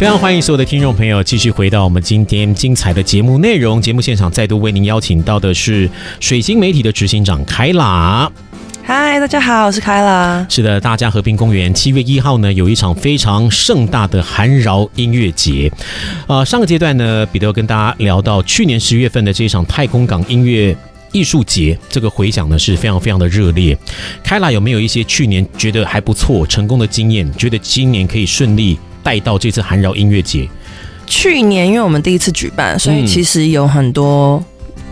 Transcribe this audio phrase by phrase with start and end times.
[0.00, 3.82] 非常欢迎所有的听众朋友继续回到我们今天精彩的节目内容。
[3.82, 5.86] 节目现场再度为您邀请到的是
[6.20, 8.32] 水星媒体的执行长凯拉。
[8.82, 10.46] 嗨，大家好，我是凯拉。
[10.48, 15.70] 是的，大家和平公园七月一号呢有一场非常盛大的韩饶音乐节。
[16.26, 20.74] 呃，上个阶段呢，彼得跟大家聊到去年十月份的这一场太空港音乐
[21.12, 23.76] 艺术节，这个回响呢是非常非常的热烈。
[24.24, 27.30] 凯拉有没有一些去年觉得还不错、成功的经验？
[27.36, 28.78] 觉得今年可以顺利？
[29.02, 30.48] 带到这次韩饶音乐节，
[31.06, 34.42] 去年因为我们第一次举办，所以其实有很多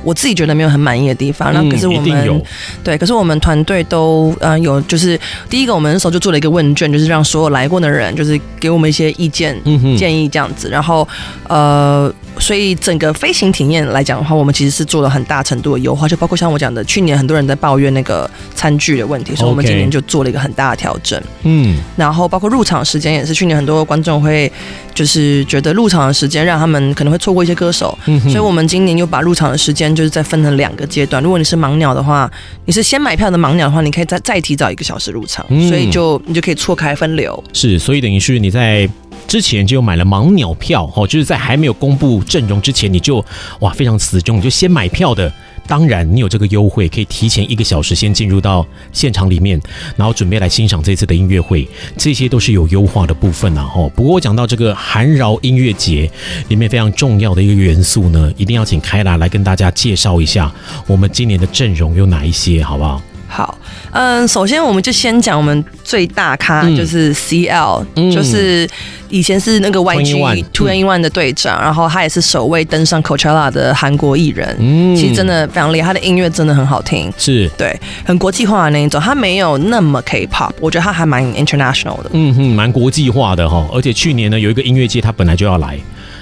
[0.03, 1.53] 我自己觉得没有很满意的地方。
[1.53, 2.43] 那、嗯、可是我们
[2.83, 5.19] 对，可是我们团队都呃有，就是
[5.51, 11.07] 第一个我们那时候就做了一个问卷，就是让所有来过的人就是给我们一些意见、嗯、建议这样子，然后
[11.49, 12.13] 呃。
[12.41, 21.21] 所以整个飞行体验来讲的话，我们其实是做了很大程度的优化，就包括像我讲的，去年很多人在抱怨那个餐具的问题，所以我们今年就做了一个很大的调整。
[21.43, 24.51] 嗯，然后包括入场时间也是，去年很多观众会
[24.95, 31.23] 就是觉得入场的时间让他们可能会错过一些歌手，嗯，所以我们今年又把入场的时间就是再分成两个阶段。
[31.23, 32.31] 如果你是盲鸟的话，
[32.65, 37.43] 你是先买票的盲鸟的话，你可以再再提早一个小时入场，所以就你就可以错开分流。
[37.53, 38.89] 是，所以等于是你在。
[39.29, 43.25] 之前就买了盲鸟票哦，就是在还没有公布阵容之前，你就
[43.61, 45.31] 哇非常死忠，你就先买票的。
[45.67, 49.61] 当然，你有这个优惠，可以提前一个小时先进入到现场里面，
[49.97, 53.71] 然后准备来欣赏这次的音乐会，这些都是有优化的部分啊。
[53.77, 56.11] 哦，不过我讲到这个韩饶音乐节
[56.49, 60.51] 里面非常重要的一个元素呢，一定要请凯拉来跟大家介绍一下
[60.87, 63.03] 我们今年的阵容有哪一些，好不好？
[63.29, 63.59] 好，
[63.93, 68.69] 嗯，首先我们就先讲我们最大咖，就是 CL，嗯，就是
[69.09, 77.49] 以前是那个 YG Two and One 的队长，然后他也是首位登上 Coachella 的韩国艺人，嗯，其实真的非常厉害，他的音乐真的很好听，是。
[77.57, 85.79] 对，很国际化的那一种，他没有那么 K-pop，我觉得他还蛮 international 的，嗯哼，蛮国际化的哈，而且去年呢有一个音乐节，他本来就要来，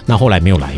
[0.06, 0.70] 那后来没有来。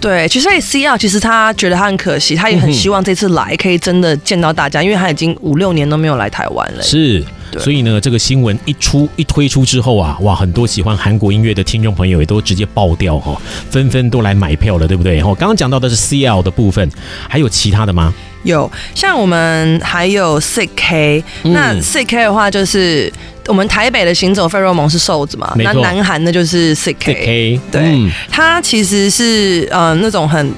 [0.00, 6.82] 对，其实 CL 其实他觉得他很可惜，他也很希望这次来可以真的见到大家，因为他已经五六年都没有来台湾了。
[6.82, 7.24] 是，
[7.58, 15.20] 所以呢，这个新闻一出一推出之后啊，哇，很多喜欢韩国音乐的听众朋友也都直接爆掉哈，纷纷都来买票了，对不对？
[15.20, 16.88] 哦，刚刚讲到的是 CL 的部分，
[17.28, 18.14] 还有其他的吗？
[18.42, 23.12] 有，像我们还有 Sick K，那 Sick K 的话就是。
[23.48, 25.50] 我们台北的行走费洛蒙是瘦子嘛？
[25.56, 30.52] 那南韩的就是 Sick K，对、嗯，他其实是呃那种很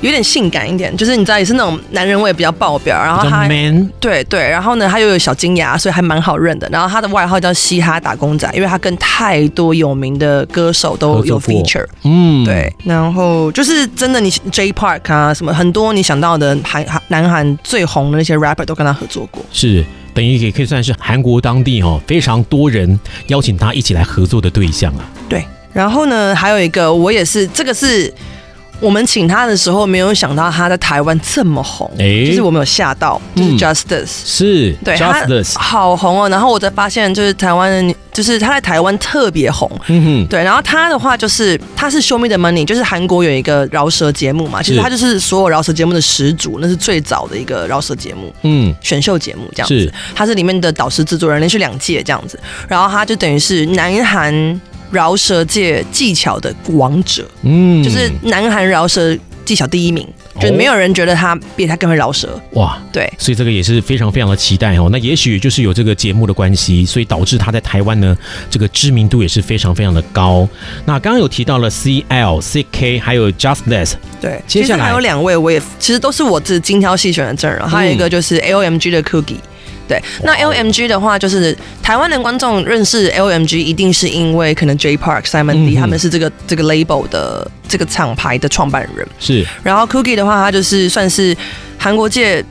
[0.00, 6.68] 有点性感一点，就是你知道也是那种男人味比较爆表，然后他 man 对对，然后呢他又有小金牙，所以还蛮好认的。
[6.70, 12.72] 然后他的外号叫嘻哈打工仔，因为他跟太多有名的歌手都有 feature，嗯，对。
[12.84, 19.84] 然后就是真的，你 J Park 啊什么很多你想到的韩韩南韩最红的那些 rapper 都跟他合作过，是。
[20.14, 22.98] 等于也可以算是韩国当地哦，非常多人
[23.28, 25.08] 邀请他一起来合作的对象啊。
[25.28, 28.12] 对，然后呢，还有一个我也是，这个是
[28.80, 36.28] 我们请他的时候没有想到他在台湾这么红，哎，就是我们有吓到，就是 Justice，嗯，是，对，Justice 好红哦。
[36.28, 37.94] 然后我才发现，就是台湾的。
[38.10, 40.42] 就是他在台湾特别红，嗯哼，对。
[40.42, 49.92] 然后他的话就是他是 Show Me the Money，就是韩国有一个饶舌节目嘛，其实他就是所有饶舌节目的始祖，那是最早的一个饶舌节目，嗯，选秀节目这样子。
[50.16, 52.36] 他是里面的导师制作人，连续两届这样子。
[52.66, 60.06] 然后他就等于是南韩饶舌界技巧的王者，嗯，就是南韩饶舌技巧第一名。
[60.40, 62.80] 就没有人觉得他比他更会饶舌哇！
[62.92, 64.88] 对，所以这个也是非常非常的期待哦。
[64.92, 68.16] 那也许就是有这个节目的关系，所以导致他在台湾呢，
[68.48, 70.48] 这个知名度也是非常非常的高。
[70.84, 73.94] 那刚刚有提到了 CL、CK，还有 Justless。
[74.20, 79.38] 对，接下来还有两位，我也其实都是我自精挑细选的阵容，还有一个就是 LMG 的 Cookie。
[79.88, 89.08] 对，那 LMG 的话，就是台湾的观众认识 LMG，一定是因为可能 J Park、Simon D 他们是这个这个 label 的这个厂牌的创办人。
[89.18, 91.34] 是，然后 Cookie 的话，他就是算是
[91.78, 92.44] 韩国界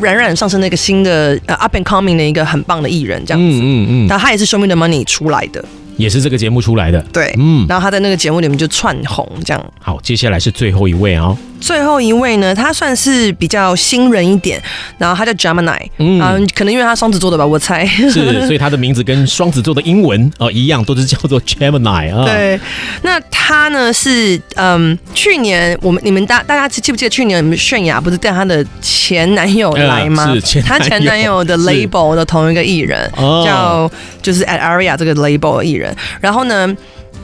[0.00, 3.58] 冉冉上升那个新的呃 up and coming 的一个很棒的艺人，这样子。
[3.58, 4.08] 嗯嗯嗯。
[4.08, 5.64] 然后他也是 Show Me the Money 出来的。
[5.96, 9.72] 也是这个节目出来的，对，嗯，然后他在那个节目里面就窜红这样。
[9.80, 11.38] 好，接下来是最后一位啊、哦。
[11.60, 14.60] 最后一位呢，他算是比较新人一点，
[14.98, 17.86] 然后他叫 Gemini，嗯，可能因为他双子座的吧，我猜。
[17.86, 18.10] 是，
[18.44, 22.26] 所以他的名字跟双子座的英文哦一样，都是叫做 Gemini 啊。
[22.26, 22.60] 对，
[23.00, 30.26] 那他呢是嗯，去年我们你们大大家记不记得去年我们泫雅不是带她的前男友来吗？
[30.26, 33.90] 呃、是前他前男友的 label 的同一个艺人，叫
[34.20, 35.83] 就是 At Aria 这个 label 的艺人，
[36.20, 36.76] 然后呢，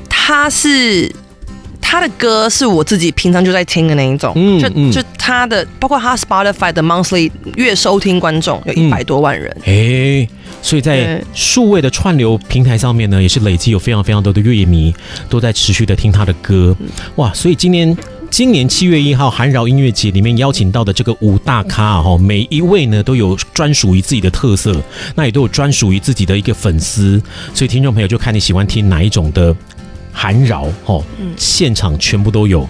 [0.09, 1.11] 他是。
[1.83, 10.29] 他的歌是我自己平常就在听的那一种，嗯，就就他的，包括他 Spotify 的 monthly 月收听观众有一百多万人，哎、嗯，
[10.63, 14.95] 所以在数位的串流平台上面呢，也是累积有非常非常多的乐迷
[15.29, 16.77] 都在持续的听他的歌，
[17.17, 17.97] 哇，所以今年。
[18.31, 24.81] 今年七月一号韩饶音乐节里面邀请到的这个五大咖哈，每一位呢都有专属于自己的特色，
[25.17, 27.21] 那也都有专属于自己的一个粉丝，
[27.53, 29.55] 所以听众朋友就看你喜欢听哪一种的
[30.13, 31.05] 韩饶哦，
[31.37, 32.67] 现场全部都有。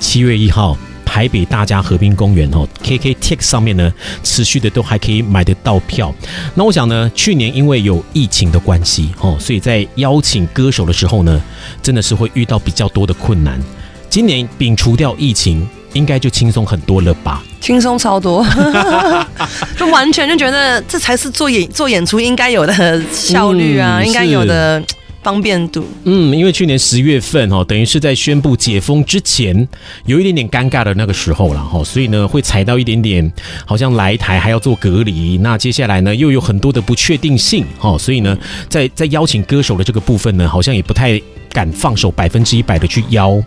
[0.00, 3.94] 七月一号台北大家河滨公园哦，KKTIX 上面呢
[4.24, 6.12] 持续的都还可以买得到票。
[6.56, 11.40] 那我想呢，去年因为有疫情的关系哦，所以在邀请歌手的时候呢，
[11.80, 13.60] 真的是会遇到比较多的困难。
[14.14, 17.42] 今年摒除掉疫情，应该就轻松很多了吧？
[17.60, 18.46] 轻松超多，
[19.76, 24.80] 就完全就觉得这才是做演做演出应该有的效率啊，嗯、应该有的。
[25.24, 29.66] 方便度，嗯，因为去年十月份哦，等于是在宣布解封之前，
[30.04, 33.32] 有一点点尴尬的那个时候了哈，所以呢，会踩到一点点，
[33.64, 38.36] 好像来台还要做隔离，那接下来呢，又有很多的不确定性哈，所以呢，
[38.68, 41.18] 在在邀请歌手的这个部分呢，好像也不太
[41.50, 43.42] 敢放手百分之一百的去邀，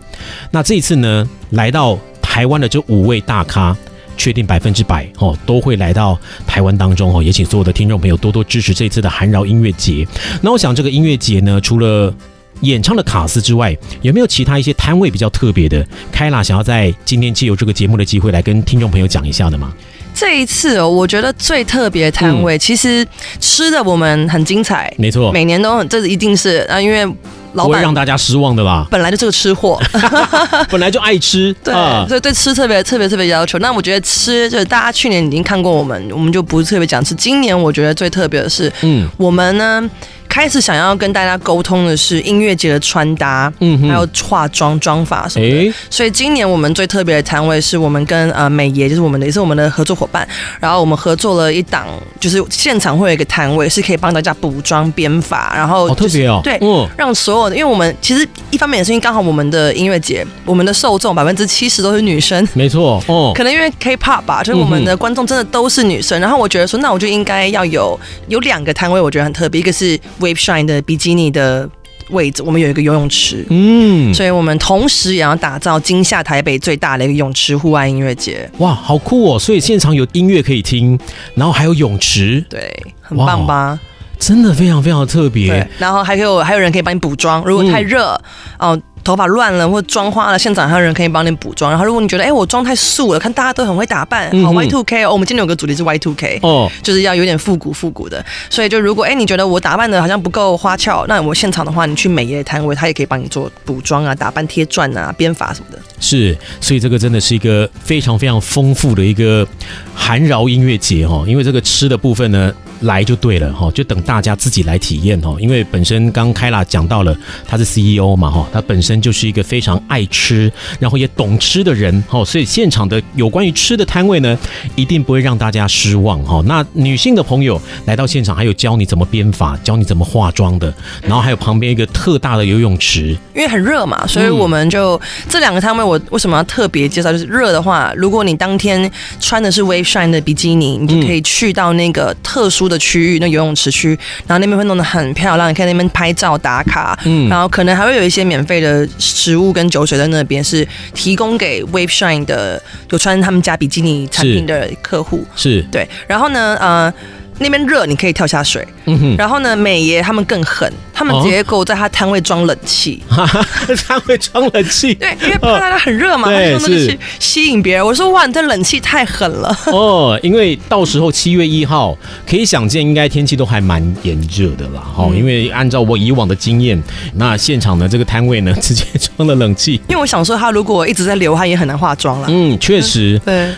[0.49, 3.77] 那这一次呢，来到台湾的这五位大咖。
[4.17, 10.05] 确定百分之百哦，都会来到台湾当中哦，也请所有的听众朋友多多支持这次的韩饶音乐节。
[10.41, 12.13] 那我想这个音乐节呢，除了
[12.61, 19.71] 演唱的卡斯之外，有没有其他一些摊位比较特别的？Kyla 想要在今天借由这个节目的机会来跟听众朋友讲一下的吗？
[20.13, 23.07] 这一次哦，我觉得最特别的摊位，嗯、其实
[23.39, 27.07] 吃的我们很精彩，没错，每年都很，这一定是啊，因为。
[27.53, 28.87] 不会让大家失望的吧？
[28.91, 29.79] 本来就是个吃货，
[30.69, 31.73] 本来就爱吃， 对，
[32.07, 33.57] 所以对吃特别特别特别要求。
[33.59, 37.15] 那我觉得吃，就是大家去年已经看过我们，我们就不是特别讲吃。
[37.15, 39.89] 今年我觉得最特别的是，嗯，我们呢。
[40.29, 45.73] 开始想要跟大家沟通的是音乐节的穿搭，嗯，还有化妆妆法什么的。
[45.89, 50.27] 所以今年我们最特别的摊位是我们跟呃美爷，就是我们的也是我们的合作伙伴。
[50.59, 51.87] 然后我们合作了一档，
[52.19, 66.19] 就是现场会有一个摊位是可以帮大家补妆编发，然后、就是、好特别哦，对，嗯，让所有的，因为我们其实一方面也是因为刚好我们的音乐节，我们的受众百分之七十都是女生，没错，哦，可能因为 K-pop 吧，就是我们的观众真的都是女生。
[66.19, 69.97] 然后我觉得说，那我就应该要有有两个摊位，我觉得很特别，一个是。
[70.19, 71.69] Wave Shine 的比基尼的
[72.09, 78.49] 位置，我们有一个游泳池，嗯，所以我们同时也要打造今夏台北最大的一个泳池户外音乐节。
[78.59, 79.39] 哇，好酷哦！
[79.39, 80.97] 所以现场有音乐可以听，
[81.35, 82.71] 然后还有泳池，对，
[83.01, 83.79] 很棒吧？
[84.17, 85.67] 真的非常非常特别。
[85.77, 88.19] 然后还有还有人可以帮你补妆，如果太热
[88.57, 88.79] 哦。
[89.07, 91.71] 头发乱了或妆花了，现场还有人可以帮你补妆。
[91.71, 95.13] 然后如果你觉得哎、欸，我妆太素了，看大家都很会打扮，好 Y two K 哦。
[95.13, 98.23] 我们今天有个主题是 Y two K 哦，就是要有点复古复古的。
[98.49, 105.79] 所以就如果哎、欸，你觉得我打扮的好像不够花俏，那我现场的话，你去美业摊位，他也可以帮你做补妆啊、打扮、贴钻啊、编发什么的。
[106.01, 109.47] 是，所以这个真的是一个非常非常丰富的一个
[109.95, 111.23] 韩饶音乐节哈。
[111.25, 115.33] 因为这个吃的部分呢，来就对了哈，就等大家自己来体验哈。
[115.39, 117.15] 因为本身刚 Kyla 讲到了，
[117.47, 118.96] 他是 CEO 嘛哈，他本身。
[119.01, 124.37] 就是一个非常爱吃，然后也懂吃的人，哦，所以现场的有关于吃的摊位呢，
[124.75, 126.41] 一定不会让大家失望，哈。
[126.45, 137.11] 那女性的朋友来到现场，还有教你怎么编发，教你怎么化妆的，然后还有旁边一个特大的游泳池，因为很热嘛，所以我们就、嗯、这两个摊位，我为什么要特别介绍？
[137.11, 138.89] 就是热的话，如果你当天
[139.19, 143.89] 穿的是 Wave Shine 的比基尼，你就可以去到那个特殊的区域，那游泳池区，
[144.25, 148.86] 然后那边会弄得很漂亮，你可以那边拍照打卡，嗯，然后可能还会有一些免费的。
[148.97, 155.87] 食物跟酒水在那边是提供给 Wave Shine 的，有穿他们家比基尼产品的客户，是对。
[156.07, 156.93] 然后呢，呃。
[157.39, 158.67] 那边热，你可以跳下水。
[158.85, 159.15] 嗯哼。
[159.17, 163.01] 然后呢，美爷他们更狠，他们直接给我在他摊位装冷气。
[163.87, 164.93] 摊位装冷气。
[164.95, 167.85] 对，因为怕大家很热嘛，他用那个去吸引别人。
[167.85, 169.55] 我说哇，你这冷气太狠了。
[169.67, 171.97] 哦，因为到时候七月一号，
[172.29, 174.83] 可以想见，应该天气都还蛮炎热的啦。
[174.95, 176.81] 哦，因为按照我以往的经验，
[177.15, 178.83] 那现场的这个摊位呢，直接
[179.15, 179.73] 装了冷气。
[179.87, 182.27] 因为我想说，他如果一直在流汗，也很难化妆了。
[182.29, 183.19] 嗯，确实。
[183.25, 183.49] 对。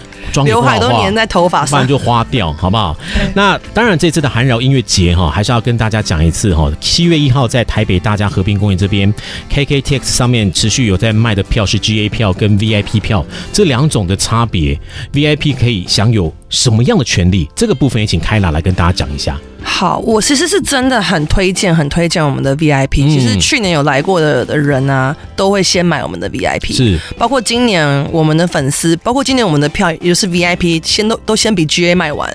[0.45, 2.95] 刘海都粘在头发上，不然就花掉，好不好？
[3.33, 6.71] 那当然，这次的韩饶音乐节哈，还是要跟大家讲一次哈。
[6.79, 9.13] 七月一号在台北大家和平公园这边
[9.51, 14.79] ，KKTIX 上面持续有在卖的票是 GA 票跟 VIP 票这两种的差别。
[15.13, 17.50] VIP 可以享有什么样的权利？
[17.56, 19.39] 这个部分也请 Kyla 来跟大家讲一下。
[19.62, 23.08] 好，我其实是真的很推荐，很推荐我们的 VIP。
[23.08, 26.74] 其实去年有来过的的人啊，都会先买我们的 VIP。
[26.75, 32.29] 是，包括今年我们的粉丝，包括今年我们的票也就是 VIP，先都都先比 GA 卖完。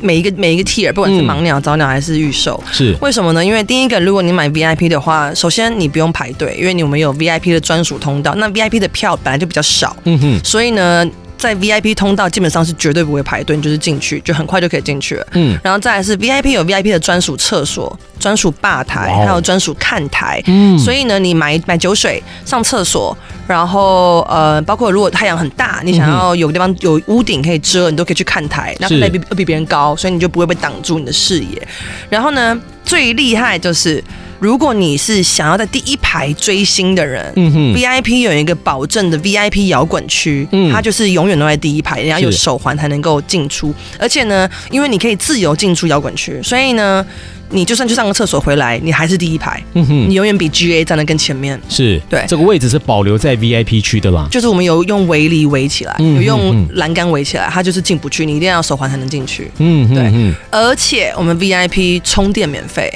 [0.00, 3.44] 每一个每一个 tier，不管是盲鸟、早鸟还是预售，是为什么呢？
[3.44, 8.34] 因为第一个，如果你买 VIP 的话，首先你不用排队，因为你们有 VIP 的专属通道。
[8.34, 11.08] 那 VIP 的票本来就比较少，嗯哼，所以呢。
[11.42, 15.26] 在 VIP 通道基本上是绝对不会排队，你就是进去就很快就可以进去了。
[15.32, 20.40] 嗯，然后再来是 VIP 有 VIP 的专属厕所、专属吧台，还有专属看台。
[20.46, 23.16] 嗯，所以呢，你买买酒水、上厕所，
[23.48, 28.72] 然后呃，包括如果太阳很大，你想要有个地方有屋顶可以遮，你都可以去看台。
[28.78, 31.60] 那台比比别人高，所以你就不会被挡住你的视野。
[32.08, 34.00] 然后呢，最厉害就是。
[34.42, 43.72] 如果你是想要在第一排追星的人，嗯哼，VIP 有一个保证的 VIP 摇滚区，嗯，它就是永远都在第一排，人家有手环才能够进出。
[44.00, 47.06] 而且呢，因为你可以自由进出摇滚区，所以呢，
[47.50, 51.56] 你就算去上个厕所回来，你还是第一排，嗯哼，你永远比 GA 站得更前面。
[51.68, 59.52] 是对，这个位置是保留在 VIP 区的啦，就是我们有用围篱围起来，有用栏杆围起来，它就是进不去，你一定要手环才能进去。
[59.58, 62.92] 嗯，对，而且我们 VIP 充电免费。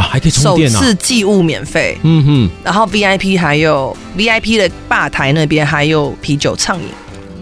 [0.00, 0.72] 啊，还可以充电啊！
[0.72, 6.84] 首次寄物免费，嗯哼，然后 VIP 还有 VIP 的吧台那边还有啤酒畅饮，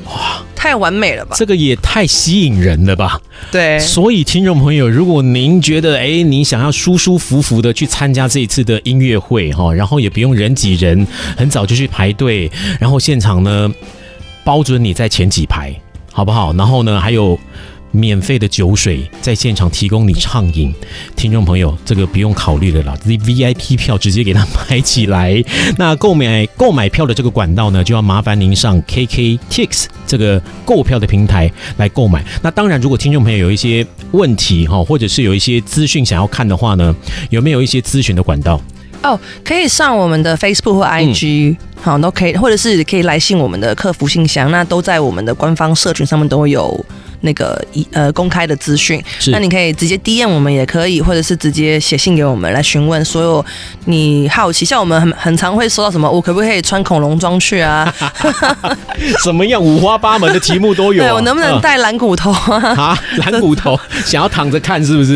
[0.06, 1.36] 哇，太完美了吧！
[1.38, 3.20] 这个也太吸引人了吧！
[3.52, 12.50] 对，所以听众朋友，如果您觉得哎，你想要舒舒服服的去参加这一次的音乐会哈，然后也不用人挤人，很早就去排队，
[12.80, 13.72] 然后现场呢
[14.42, 15.72] 包准你在前几排，
[16.12, 16.52] 好不好？
[16.54, 17.38] 然后呢还有。
[17.90, 20.72] 免费的酒水在现场提供你畅饮，
[21.16, 25.42] 听众朋友，这个不用考虑了啦，VIP 票直接给他买起来。
[25.78, 32.24] 那购买购买票的这个管道呢，就要麻烦您上 KKTIX 这个购票的平台来购买。
[32.42, 36.94] 那当然，如果听众朋友有一些问题哈，或者是有一些资讯想要看的话呢，
[37.30, 38.60] 有没有一些咨询的管道？
[39.02, 46.84] 哦，可以上我们的 Facebook 或 IG，、嗯、好，都可以，或者是可以来信我们的客服信箱，那都在我们的官方社群上面都会有
[47.20, 49.02] 那个一呃公开的资讯。
[49.18, 53.44] 是，那你可以直接 DM 我们也可以，或者是直接写信给我们来询问所有
[53.86, 57.92] 你好奇，像我们很很常会收到什么，我可不可以穿恐龙装去啊？
[59.24, 61.06] 什么样五花八门的题目都有、啊。
[61.06, 62.74] 对，我能不能带蓝骨头啊？
[62.76, 65.14] 啊，蓝骨头 想要躺着看是不是？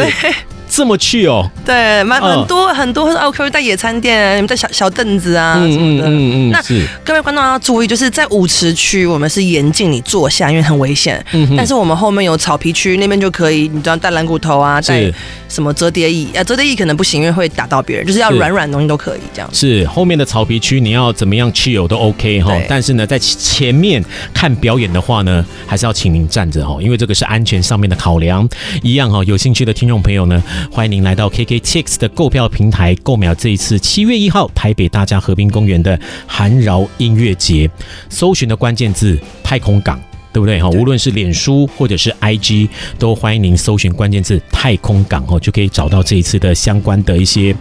[0.73, 0.83] 对。
[0.83, 6.09] 这么去哦，对，蛮很多、嗯、很多哦，可以带野餐垫，你们带小小凳子啊什么的。
[6.09, 6.50] 嗯嗯嗯。
[6.50, 6.61] 那
[7.05, 11.25] 各位观众要注意，就是在舞池区，我们是严禁你坐下，因为很危险。
[11.31, 11.57] 嗯哼。
[11.57, 15.09] 但是我们后面有草皮区，那边就可以，你知道带蓝骨头啊，带
[15.49, 19.49] 什么折叠椅啊，折叠椅可能不行，因为会打到别人，就是要软软的东西都可以这样。
[19.52, 22.61] 是后面的草皮区，你要怎么样去有都 OK 哈。
[22.69, 28.49] 但是呢，在前面看表演的话呢，还是要请您站着哈，因为这个是安全上面的考量。
[28.83, 30.43] 一样哈，有兴趣的听众朋友呢。
[30.71, 37.71] 欢迎您来到 KKTIX 的购票平台购买这一次七月一号台北大家河滨公园的韩饶音乐节，
[38.09, 40.00] 搜寻的关键字“太空港”，
[40.33, 40.69] 对不对哈？
[40.71, 47.54] 无论是脸书或者是 IG，都欢迎您搜寻关键字“太空港”哦，就可以找到这一次的相关的一些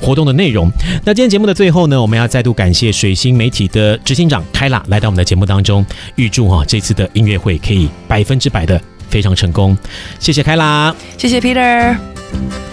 [0.00, 0.70] 活动的内容。
[1.04, 5.84] 那今天节目的最后呢，我们要再度感谢水星媒体的执行长凯拉来到我们的节目当中，
[6.16, 9.76] 预祝哈这次的音乐会可以百分之百的非常成功。
[10.18, 12.11] 谢谢凯拉，谢谢 Peter。
[12.32, 12.71] Bye.